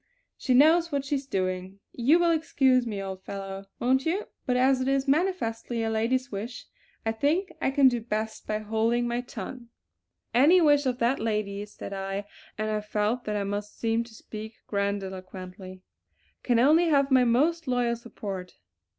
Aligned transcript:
She 0.35 0.55
knows 0.55 0.91
what 0.91 1.05
she's 1.05 1.27
doing. 1.27 1.79
You 1.91 2.17
will 2.17 2.31
excuse 2.31 2.87
me, 2.87 2.99
old 2.99 3.21
fellow, 3.23 3.67
won't 3.79 4.03
you; 4.03 4.29
but 4.47 4.57
as 4.57 4.81
it 4.81 4.87
is 4.87 5.07
manifestly 5.07 5.83
a 5.83 5.91
lady's 5.91 6.31
wish, 6.31 6.65
I 7.05 7.11
think 7.11 7.51
I 7.61 7.69
can 7.69 7.87
do 7.87 8.01
best 8.01 8.47
by 8.47 8.57
holding 8.57 9.07
my 9.07 9.21
tongue." 9.21 9.69
"Any 10.33 10.59
wish 10.59 10.87
of 10.87 10.97
that 10.97 11.19
lady's," 11.19 11.73
said 11.75 11.93
I, 11.93 12.25
and 12.57 12.71
I 12.71 12.81
felt 12.81 13.25
that 13.25 13.35
I 13.35 13.43
must 13.43 13.77
seem 13.79 14.03
to 14.05 14.13
speak 14.15 14.55
grandiloquently, 14.65 15.83
"can 16.41 16.57
only 16.57 16.85
have 16.87 17.11
my 17.11 17.23
most 17.23 17.67
loyal 17.67 17.95
support." 17.95 18.55